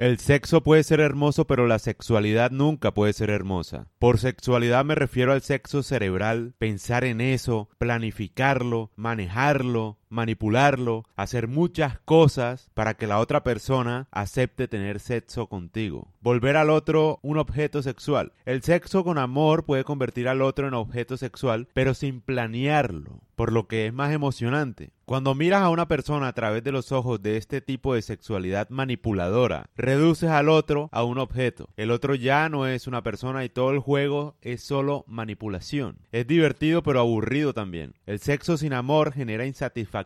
[0.00, 3.88] El sexo puede ser hermoso, pero la sexualidad nunca puede ser hermosa.
[3.98, 11.98] Por sexualidad me refiero al sexo cerebral, pensar en eso, planificarlo, manejarlo, manipularlo, hacer muchas
[12.00, 16.08] cosas para que la otra persona acepte tener sexo contigo.
[16.20, 18.32] Volver al otro un objeto sexual.
[18.44, 23.52] El sexo con amor puede convertir al otro en objeto sexual, pero sin planearlo, por
[23.52, 24.90] lo que es más emocionante.
[25.06, 28.68] Cuando miras a una persona a través de los ojos de este tipo de sexualidad
[28.70, 31.68] manipuladora, reduces al otro a un objeto.
[31.76, 35.98] El otro ya no es una persona y todo el juego es solo manipulación.
[36.12, 37.94] Es divertido pero aburrido también.
[38.06, 39.99] El sexo sin amor genera insatisfacción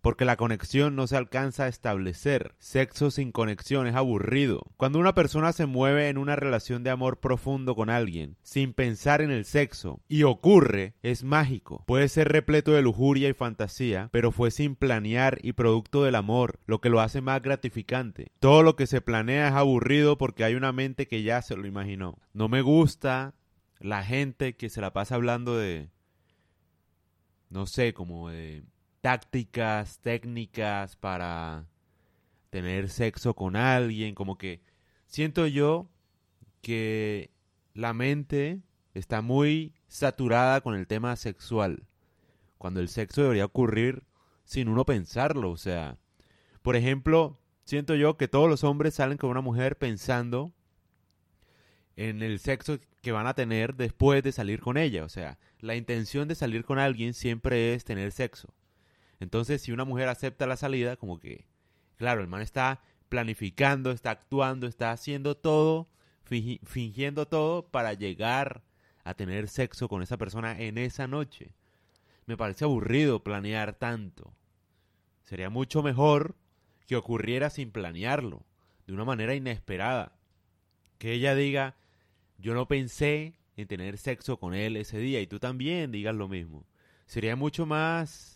[0.00, 2.54] porque la conexión no se alcanza a establecer.
[2.58, 4.62] Sexo sin conexión es aburrido.
[4.76, 9.22] Cuando una persona se mueve en una relación de amor profundo con alguien, sin pensar
[9.22, 11.84] en el sexo, y ocurre, es mágico.
[11.86, 16.60] Puede ser repleto de lujuria y fantasía, pero fue sin planear y producto del amor,
[16.66, 18.32] lo que lo hace más gratificante.
[18.40, 21.66] Todo lo que se planea es aburrido porque hay una mente que ya se lo
[21.66, 22.18] imaginó.
[22.32, 23.34] No me gusta
[23.78, 25.90] la gente que se la pasa hablando de,
[27.50, 28.64] no sé, como de
[29.06, 31.68] tácticas, técnicas para
[32.50, 34.60] tener sexo con alguien, como que
[35.06, 35.88] siento yo
[36.60, 37.30] que
[37.72, 38.62] la mente
[38.94, 41.84] está muy saturada con el tema sexual,
[42.58, 44.02] cuando el sexo debería ocurrir
[44.42, 45.52] sin uno pensarlo.
[45.52, 45.98] O sea,
[46.62, 50.52] por ejemplo, siento yo que todos los hombres salen con una mujer pensando
[51.94, 55.04] en el sexo que van a tener después de salir con ella.
[55.04, 58.52] O sea, la intención de salir con alguien siempre es tener sexo.
[59.20, 61.46] Entonces, si una mujer acepta la salida, como que,
[61.96, 65.88] claro, el man está planificando, está actuando, está haciendo todo,
[66.24, 68.62] fingiendo todo para llegar
[69.04, 71.54] a tener sexo con esa persona en esa noche
[72.26, 74.34] me parece aburrido planear tanto.
[75.22, 76.36] Sería mucho mejor
[76.86, 78.44] que ocurriera sin planearlo,
[78.86, 80.12] de una manera inesperada.
[80.98, 81.76] Que ella diga,
[82.38, 86.28] yo no pensé en tener sexo con él ese día y tú también digas lo
[86.28, 86.66] mismo.
[87.06, 88.35] Sería mucho más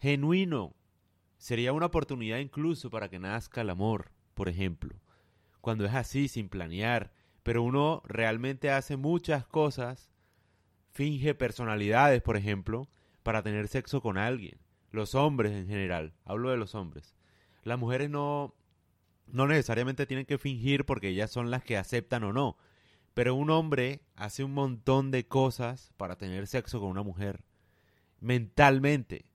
[0.00, 0.74] genuino.
[1.38, 4.96] Sería una oportunidad incluso para que nazca el amor, por ejemplo.
[5.60, 7.12] Cuando es así, sin planear,
[7.42, 10.10] pero uno realmente hace muchas cosas
[10.90, 12.88] finge personalidades, por ejemplo,
[13.22, 14.58] para tener sexo con alguien.
[14.90, 17.14] Los hombres en general, hablo de los hombres.
[17.62, 18.54] Las mujeres no,
[19.26, 22.56] no necesariamente tienen que fingir porque ellas son las que aceptan o no.
[23.14, 27.44] Pero un hombre hace un montón de cosas para tener sexo con una mujer.
[28.20, 29.29] Mentalmente.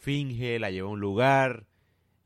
[0.00, 1.66] Finge, la lleva a un lugar,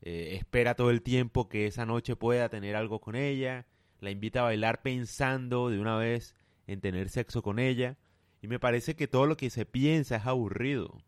[0.01, 3.67] eh, espera todo el tiempo que esa noche pueda tener algo con ella,
[3.99, 6.35] la invita a bailar pensando de una vez
[6.67, 7.97] en tener sexo con ella.
[8.41, 11.01] Y me parece que todo lo que se piensa es aburrido.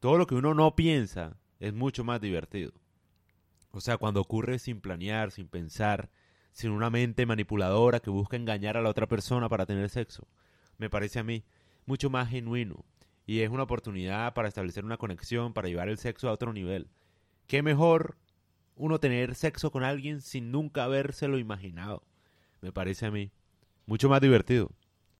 [0.00, 2.72] Todo lo que uno no piensa es mucho más divertido.
[3.70, 6.10] O sea, cuando ocurre sin planear, sin pensar,
[6.52, 10.28] sin una mente manipuladora que busca engañar a la otra persona para tener sexo,
[10.78, 11.44] me parece a mí
[11.84, 12.84] mucho más genuino.
[13.26, 16.88] Y es una oportunidad para establecer una conexión, para llevar el sexo a otro nivel.
[17.46, 18.16] ¿Qué mejor
[18.76, 22.02] uno tener sexo con alguien sin nunca habérselo imaginado?
[22.60, 23.30] Me parece a mí
[23.86, 24.70] mucho más divertido.